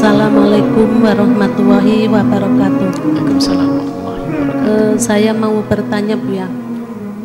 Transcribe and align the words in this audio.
Assalamualaikum 0.00 1.04
warahmatullahi 1.04 2.08
wabarakatuh. 2.08 2.88
Waalaikumsalam 3.04 3.68
warahmatullahi 3.68 4.16
wabarakatuh. 4.24 4.72
Eh, 4.72 4.94
saya 4.96 5.36
mau 5.36 5.60
bertanya 5.60 6.16
Bu 6.16 6.40
ya. 6.40 6.48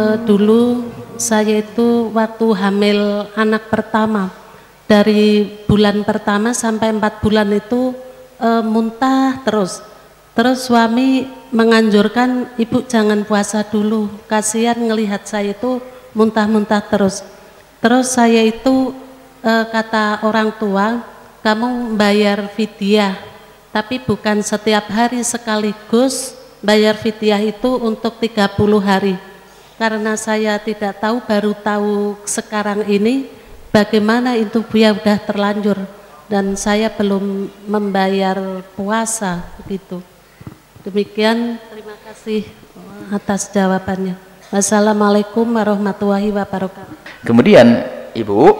Eh, 0.00 0.16
dulu 0.24 0.80
saya 1.20 1.60
itu 1.60 2.08
waktu 2.16 2.46
hamil 2.56 3.28
anak 3.36 3.68
pertama 3.68 4.32
dari 4.88 5.44
bulan 5.68 6.00
pertama 6.00 6.56
sampai 6.56 6.96
empat 6.96 7.20
bulan 7.20 7.52
itu 7.52 7.92
eh, 8.40 8.64
muntah 8.64 9.44
terus. 9.44 9.84
Terus 10.32 10.64
suami 10.64 11.28
menganjurkan 11.52 12.56
ibu 12.56 12.88
jangan 12.88 13.28
puasa 13.28 13.68
dulu. 13.68 14.08
Kasihan 14.24 14.80
ngelihat 14.80 15.28
saya 15.28 15.52
itu 15.52 15.76
muntah-muntah 16.16 16.88
terus. 16.88 17.20
Terus 17.84 18.16
saya 18.16 18.40
itu 18.40 18.96
eh, 19.44 19.68
kata 19.68 20.24
orang 20.24 20.56
tua, 20.56 21.12
kamu 21.42 21.98
bayar 21.98 22.46
fidyah, 22.54 23.18
tapi 23.74 23.98
bukan 23.98 24.40
setiap 24.46 24.86
hari 24.86 25.26
sekaligus 25.26 26.38
bayar 26.62 26.94
fidyah 26.94 27.42
itu 27.42 27.82
untuk 27.82 28.22
30 28.22 28.78
hari. 28.78 29.18
Karena 29.74 30.14
saya 30.14 30.62
tidak 30.62 31.02
tahu, 31.02 31.18
baru 31.26 31.52
tahu 31.58 32.14
sekarang 32.22 32.86
ini 32.86 33.26
bagaimana 33.74 34.38
itu 34.38 34.62
ya 34.70 34.94
udah 34.94 35.18
terlanjur 35.18 35.82
dan 36.30 36.54
saya 36.54 36.86
belum 36.94 37.50
membayar 37.66 38.62
puasa 38.78 39.42
gitu. 39.66 39.98
Demikian, 40.86 41.58
terima 41.66 41.98
kasih 42.06 42.46
atas 43.10 43.50
jawabannya. 43.50 44.14
Wassalamualaikum 44.54 45.48
warahmatullahi 45.58 46.30
wabarakatuh. 46.30 47.26
Kemudian 47.26 47.82
ibu 48.14 48.54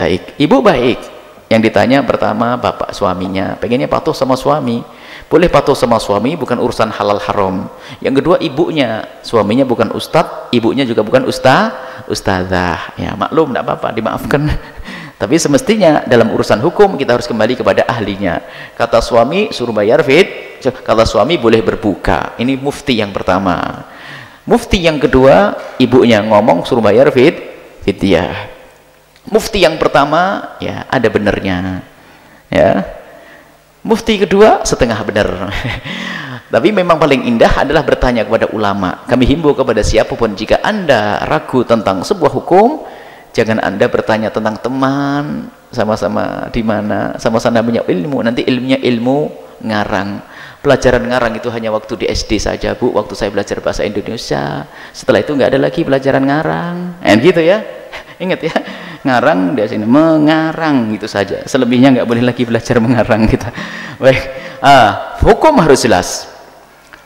baik, 0.00 0.40
ibu 0.40 0.56
baik. 0.64 1.13
Yang 1.54 1.70
ditanya 1.70 2.02
pertama 2.02 2.58
bapak 2.58 2.90
suaminya, 2.90 3.54
pengennya 3.62 3.86
patuh 3.86 4.10
sama 4.10 4.34
suami. 4.34 4.82
Boleh 5.30 5.46
patuh 5.46 5.78
sama 5.78 6.02
suami 6.02 6.34
bukan 6.34 6.58
urusan 6.58 6.90
halal 6.90 7.22
haram. 7.22 7.70
Yang 8.02 8.18
kedua 8.18 8.36
ibunya, 8.42 9.06
suaminya 9.22 9.62
bukan 9.62 9.94
ustadz, 9.94 10.50
ibunya 10.50 10.82
juga 10.82 11.06
bukan 11.06 11.30
ustaz, 11.30 11.70
ustazah. 12.10 12.98
Ya 12.98 13.14
maklum, 13.14 13.54
tidak 13.54 13.70
apa-apa, 13.70 13.94
dimaafkan. 13.94 14.50
Tapi 15.22 15.38
semestinya 15.38 16.02
dalam 16.02 16.34
urusan 16.34 16.58
hukum 16.58 16.98
kita 16.98 17.14
harus 17.14 17.30
kembali 17.30 17.54
kepada 17.54 17.86
ahlinya. 17.86 18.42
Kata 18.74 18.98
suami 18.98 19.54
suruh 19.54 19.70
bayar 19.70 20.02
fit, 20.02 20.58
kata 20.58 21.06
suami 21.06 21.38
boleh 21.38 21.62
berbuka. 21.62 22.34
Ini 22.34 22.58
mufti 22.58 22.98
yang 22.98 23.14
pertama. 23.14 23.86
Mufti 24.42 24.82
yang 24.82 24.98
kedua, 24.98 25.54
ibunya 25.78 26.18
ngomong 26.18 26.66
suruh 26.66 26.82
bayar 26.82 27.14
fit, 27.14 27.38
fidyah. 27.86 28.53
Mufti 29.24 29.64
yang 29.64 29.80
pertama 29.80 30.52
ya 30.60 30.84
ada 30.88 31.08
benernya. 31.08 31.80
Ya. 32.52 32.84
Mufti 33.80 34.20
kedua 34.20 34.64
setengah 34.64 35.00
benar. 35.04 35.28
Tapi 36.54 36.68
memang 36.70 37.00
paling 37.00 37.24
indah 37.24 37.50
adalah 37.64 37.82
bertanya 37.82 38.22
kepada 38.22 38.52
ulama. 38.52 39.02
Kami 39.08 39.24
himbau 39.26 39.56
kepada 39.56 39.80
siapa 39.80 40.12
pun 40.14 40.36
jika 40.36 40.60
Anda 40.60 41.24
ragu 41.24 41.64
tentang 41.64 42.04
sebuah 42.04 42.30
hukum, 42.30 42.84
jangan 43.34 43.58
Anda 43.58 43.90
bertanya 43.90 44.30
tentang 44.30 44.60
teman, 44.62 45.50
sama-sama 45.74 46.46
di 46.54 46.62
mana, 46.62 47.18
sama-sama 47.18 47.58
punya 47.64 47.82
ilmu, 47.82 48.22
nanti 48.22 48.46
ilmunya 48.46 48.78
ilmu 48.78 49.34
ngarang. 49.66 50.22
Pelajaran 50.62 51.04
ngarang 51.10 51.32
itu 51.36 51.50
hanya 51.52 51.74
waktu 51.74 52.06
di 52.06 52.06
SD 52.08 52.40
saja, 52.40 52.72
Bu, 52.72 52.94
waktu 52.94 53.12
saya 53.18 53.28
belajar 53.34 53.60
bahasa 53.60 53.82
Indonesia. 53.84 54.64
Setelah 54.94 55.20
itu 55.20 55.34
nggak 55.34 55.50
ada 55.52 55.60
lagi 55.60 55.80
pelajaran 55.82 56.22
ngarang. 56.24 56.76
Eh 57.04 57.18
gitu 57.20 57.42
ya. 57.42 57.60
Ingat 58.22 58.40
ya 58.46 58.54
ngarang 59.04 59.54
di 59.54 59.62
sini. 59.68 59.84
Mengarang 59.86 60.90
gitu 60.96 61.06
saja. 61.06 61.44
Selebihnya 61.46 61.94
nggak 62.00 62.08
boleh 62.08 62.24
lagi 62.24 62.42
belajar 62.42 62.80
mengarang 62.80 63.28
kita. 63.28 63.52
Baik. 64.02 64.22
Ah, 64.64 65.16
hukum 65.20 65.54
harus 65.60 65.84
jelas. 65.84 66.26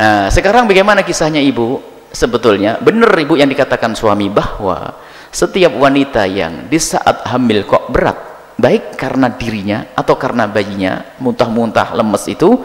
Ah, 0.00 0.26
sekarang 0.32 0.66
bagaimana 0.66 1.04
kisahnya 1.04 1.38
ibu? 1.38 1.78
Sebetulnya 2.12 2.76
benar 2.76 3.08
ibu 3.16 3.40
yang 3.40 3.48
dikatakan 3.48 3.96
suami 3.96 4.28
bahwa 4.28 5.00
setiap 5.32 5.72
wanita 5.72 6.28
yang 6.28 6.68
di 6.68 6.76
saat 6.76 7.24
hamil 7.24 7.64
kok 7.64 7.88
berat 7.88 8.32
baik 8.60 9.00
karena 9.00 9.32
dirinya 9.32 9.96
atau 9.96 10.14
karena 10.20 10.44
bayinya 10.44 11.16
muntah-muntah 11.18 11.96
lemes 11.96 12.28
itu 12.28 12.60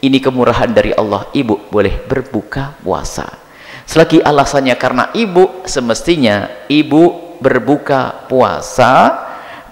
ini 0.00 0.16
kemurahan 0.20 0.70
dari 0.72 0.96
Allah 0.96 1.28
ibu 1.32 1.68
boleh 1.68 2.04
berbuka 2.08 2.76
puasa. 2.80 3.26
Selagi 3.86 4.18
alasannya 4.18 4.74
karena 4.74 5.14
ibu 5.14 5.62
semestinya 5.62 6.50
ibu 6.66 7.25
berbuka 7.38 8.26
puasa 8.30 9.24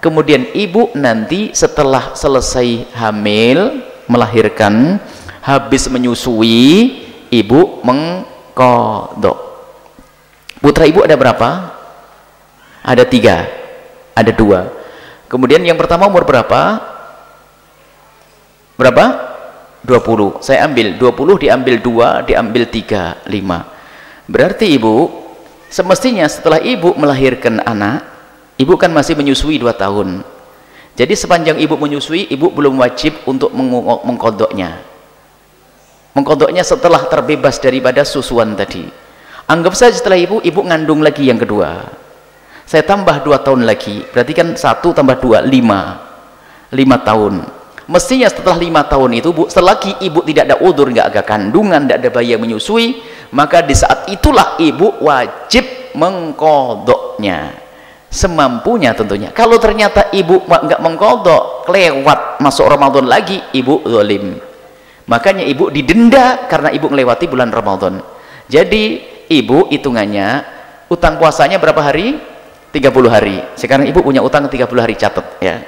kemudian 0.05 0.53
ibu 0.53 0.93
nanti 0.93 1.57
setelah 1.57 2.13
selesai 2.13 2.93
hamil 2.93 3.81
melahirkan 4.05 5.01
habis 5.41 5.89
menyusui 5.89 7.05
ibu 7.33 7.81
mengkodok 7.81 9.39
putra 10.61 10.85
ibu 10.89 11.05
ada 11.05 11.17
berapa? 11.17 11.51
ada 12.85 13.05
tiga 13.09 13.49
ada 14.13 14.29
dua 14.29 14.69
kemudian 15.33 15.65
yang 15.65 15.81
pertama 15.81 16.05
umur 16.05 16.29
berapa? 16.29 16.81
berapa? 18.77 19.35
20 19.85 20.41
saya 20.41 20.65
ambil 20.65 20.97
20 20.97 21.45
diambil 21.45 21.77
2 21.77 22.29
diambil 22.33 22.65
3 22.65 23.29
5 23.29 24.33
berarti 24.33 24.67
ibu 24.73 25.24
semestinya 25.75 26.23
setelah 26.31 26.63
ibu 26.63 26.95
melahirkan 26.95 27.59
anak 27.67 28.07
ibu 28.63 28.79
kan 28.79 28.95
masih 28.95 29.19
menyusui 29.19 29.59
dua 29.59 29.75
tahun. 29.75 30.23
Jadi 30.95 31.19
sepanjang 31.19 31.59
ibu 31.59 31.75
menyusui 31.75 32.31
ibu 32.31 32.55
belum 32.55 32.79
wajib 32.79 33.19
untuk 33.27 33.51
mengkodoknya. 34.07 34.79
Mengkodoknya 36.15 36.63
setelah 36.63 37.03
terbebas 37.11 37.59
daripada 37.59 38.07
susuan 38.07 38.55
tadi. 38.55 38.87
Anggap 39.51 39.75
saja 39.75 39.99
setelah 39.99 40.15
ibu 40.15 40.39
ibu 40.47 40.63
ngandung 40.63 41.03
lagi 41.03 41.27
yang 41.27 41.43
kedua. 41.43 41.83
Saya 42.63 42.87
tambah 42.87 43.27
dua 43.27 43.43
tahun 43.43 43.67
lagi 43.67 44.07
berarti 44.15 44.31
kan 44.31 44.55
satu 44.55 44.95
tambah 44.95 45.19
dua 45.19 45.43
lima. 45.43 45.99
Lima 46.71 47.03
tahun. 47.03 47.43
Mestinya 47.91 48.31
setelah 48.31 48.57
lima 48.63 48.87
tahun 48.87 49.19
itu 49.19 49.35
bu 49.35 49.51
selagi 49.51 49.99
ibu 50.07 50.23
tidak 50.23 50.55
ada 50.55 50.57
udur 50.63 50.87
nggak 50.89 51.11
ada 51.11 51.21
kandungan 51.27 51.83
tidak 51.85 51.99
ada 52.01 52.09
bayi 52.15 52.39
yang 52.39 52.41
menyusui 52.47 53.03
maka 53.35 53.67
di 53.67 53.75
saat 53.75 54.07
itulah 54.07 54.55
ibu 54.63 55.03
wajib 55.03 55.91
mengkodoknya. 55.99 57.67
Semampunya 58.15 58.95
tentunya. 58.95 59.35
Kalau 59.35 59.59
ternyata 59.59 60.15
ibu 60.15 60.47
nggak 60.47 60.79
mengkodok 60.79 61.67
lewat 61.67 62.39
masuk 62.39 62.71
Ramadan 62.71 63.11
lagi 63.11 63.43
ibu 63.51 63.83
zalim. 63.91 64.39
Makanya 65.11 65.43
ibu 65.43 65.67
didenda 65.67 66.47
karena 66.47 66.71
ibu 66.71 66.87
melewati 66.87 67.27
bulan 67.27 67.51
Ramadan. 67.51 67.99
Jadi 68.47 69.03
ibu 69.27 69.67
hitungannya 69.67 70.47
utang 70.87 71.19
puasanya 71.19 71.59
berapa 71.59 71.83
hari? 71.83 72.23
30 72.71 73.11
hari. 73.11 73.43
Sekarang 73.59 73.91
ibu 73.91 73.99
punya 73.99 74.23
utang 74.23 74.47
30 74.47 74.63
hari 74.79 74.95
catat 74.95 75.27
ya. 75.43 75.59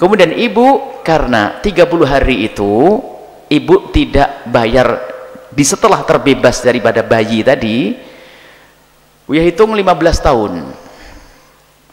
Kemudian 0.00 0.32
ibu 0.32 1.00
karena 1.04 1.60
30 1.60 1.84
hari 2.08 2.48
itu 2.48 2.96
ibu 3.52 3.74
tidak 3.92 4.48
bayar 4.48 5.13
di 5.54 5.62
setelah 5.62 6.02
terbebas 6.02 6.58
daripada 6.60 7.00
bayi 7.06 7.46
tadi 7.46 7.94
Uya 9.24 9.40
hitung 9.40 9.72
15 9.72 10.20
tahun. 10.20 10.52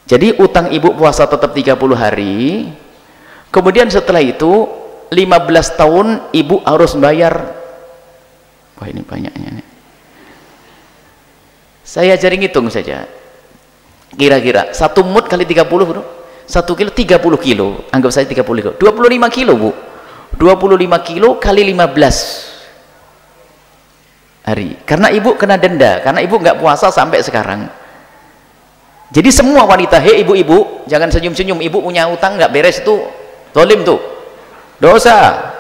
Jadi 0.04 0.36
utang 0.44 0.68
ibu 0.68 0.92
puasa 0.92 1.24
tetap 1.24 1.56
30 1.56 1.80
hari. 1.96 2.68
Kemudian 3.48 3.88
setelah 3.88 4.20
itu 4.20 4.68
15 5.08 5.80
tahun 5.80 6.08
ibu 6.36 6.60
harus 6.68 6.92
bayar. 7.00 7.56
Wah 8.76 8.88
ini 8.92 9.00
banyaknya 9.00 9.64
nih. 9.64 9.68
Saya 11.88 12.20
jari 12.20 12.36
ngitung 12.36 12.68
saja. 12.68 13.08
Kira-kira 14.12 14.76
satu 14.76 15.08
mut 15.08 15.32
kali 15.32 15.48
30 15.48 15.64
bro. 15.72 16.04
Satu 16.44 16.76
kilo 16.76 16.92
30 16.92 17.16
kilo. 17.40 17.88
Anggap 17.96 18.12
saya 18.12 18.28
30 18.28 18.44
kilo. 18.44 18.72
25 18.76 19.32
kilo 19.32 19.54
bu. 19.56 19.72
25 20.36 21.08
kilo 21.08 21.40
kali 21.40 21.64
15 21.72 22.51
hari. 24.46 24.78
Karena 24.86 25.14
ibu 25.14 25.38
kena 25.38 25.58
denda 25.58 26.02
karena 26.02 26.20
ibu 26.22 26.36
nggak 26.38 26.58
puasa 26.62 26.90
sampai 26.90 27.22
sekarang. 27.22 27.70
Jadi 29.12 29.28
semua 29.28 29.68
wanita 29.68 30.00
hei 30.00 30.24
ibu-ibu 30.24 30.88
jangan 30.88 31.12
senyum-senyum 31.12 31.60
ibu 31.60 31.84
punya 31.84 32.08
utang 32.08 32.40
nggak 32.40 32.52
beres 32.52 32.80
itu? 32.80 32.96
Tolim 33.52 33.84
tuh. 33.84 34.00
Dosa. 34.80 35.52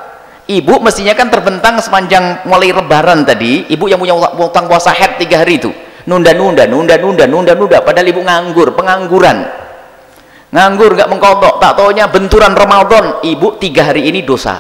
Ibu 0.48 0.84
mestinya 0.84 1.16
kan 1.16 1.32
terbentang 1.32 1.80
sepanjang 1.80 2.44
mulai 2.48 2.76
lebaran 2.76 3.24
tadi 3.24 3.72
ibu 3.72 3.88
yang 3.88 4.00
punya 4.00 4.16
utang 4.16 4.68
puasa 4.68 4.92
head 4.96 5.20
tiga 5.20 5.44
hari 5.44 5.60
itu. 5.60 5.72
Nunda-nunda 6.08 6.66
nunda-nunda 6.66 7.30
nunda-nunda 7.30 7.78
padahal 7.84 8.08
ibu 8.08 8.24
nganggur 8.24 8.74
pengangguran. 8.74 9.38
Nganggur 10.52 11.00
nggak 11.00 11.08
mengkodok 11.08 11.64
tak 11.64 11.76
taunya 11.80 12.08
benturan 12.08 12.56
Ramadan. 12.56 13.20
Ibu 13.24 13.60
tiga 13.60 13.92
hari 13.92 14.08
ini 14.08 14.24
dosa. 14.24 14.60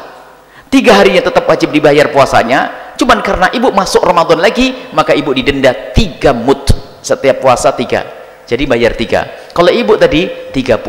Tiga 0.71 0.95
harinya 0.95 1.19
tetap 1.19 1.43
wajib 1.47 1.75
dibayar 1.75 2.07
puasanya 2.11 2.80
cuman 3.01 3.25
karena 3.25 3.49
ibu 3.49 3.73
masuk 3.73 4.05
Ramadan 4.05 4.37
lagi 4.37 4.93
maka 4.93 5.17
ibu 5.17 5.33
didenda 5.33 5.73
tiga 5.73 6.37
mut 6.37 6.69
setiap 7.01 7.41
puasa 7.41 7.73
tiga. 7.73 8.05
Jadi 8.45 8.69
bayar 8.69 8.93
tiga. 8.93 9.49
Kalau 9.57 9.73
ibu 9.73 9.97
tadi 9.97 10.53
30 10.53 10.85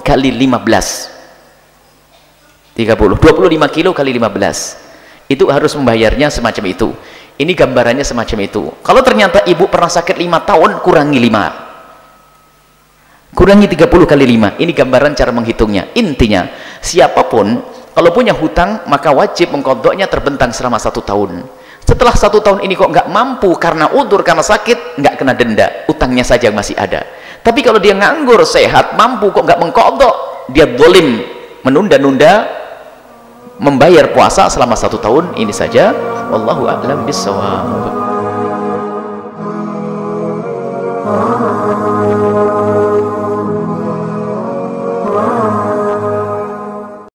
kali 0.00 0.32
15 0.32 2.80
30 2.80 2.96
25 2.96 3.76
kilo 3.76 3.92
kali 3.92 4.16
15 4.16 5.28
itu 5.28 5.44
harus 5.52 5.76
membayarnya 5.76 6.32
semacam 6.32 6.64
itu. 6.72 6.88
Ini 7.40 7.56
gambarannya 7.56 8.04
semacam 8.04 8.38
itu. 8.44 8.68
Kalau 8.80 9.00
ternyata 9.04 9.44
ibu 9.44 9.68
pernah 9.68 9.92
sakit 9.92 10.16
5 10.16 10.48
tahun 10.48 10.80
kurangi 10.80 11.20
5 11.20 11.68
kurangi 13.36 13.70
30 13.70 14.10
kali 14.10 14.24
5 14.26 14.62
ini 14.64 14.72
gambaran 14.72 15.12
cara 15.12 15.30
menghitungnya. 15.34 15.92
Intinya 15.98 16.48
siapa 16.80 17.28
pun 17.28 17.60
kalau 17.90 18.10
punya 18.14 18.30
hutang 18.30 18.86
maka 18.86 19.10
wajib 19.10 19.50
mengkodoknya 19.50 20.06
terbentang 20.06 20.54
selama 20.54 20.78
satu 20.78 21.02
tahun. 21.02 21.42
Setelah 21.82 22.14
satu 22.14 22.38
tahun 22.38 22.62
ini 22.62 22.78
kok 22.78 22.86
nggak 22.86 23.08
mampu 23.10 23.50
karena 23.58 23.90
udur 23.90 24.22
karena 24.22 24.46
sakit 24.46 25.00
nggak 25.02 25.14
kena 25.18 25.34
denda. 25.34 25.66
Utangnya 25.90 26.22
saja 26.22 26.48
masih 26.54 26.78
ada. 26.78 27.02
Tapi 27.42 27.66
kalau 27.66 27.82
dia 27.82 27.98
nganggur 27.98 28.46
sehat 28.46 28.94
mampu 28.94 29.34
kok 29.34 29.42
nggak 29.42 29.58
mengkodok 29.58 30.46
dia 30.54 30.70
dolim 30.70 31.24
menunda-nunda 31.66 32.46
membayar 33.58 34.14
puasa 34.14 34.46
selama 34.46 34.78
satu 34.78 35.02
tahun 35.02 35.34
ini 35.34 35.50
saja. 35.50 35.90
Wallahu 36.30 36.70
a'lam 36.70 37.04
bissawab 37.04 37.99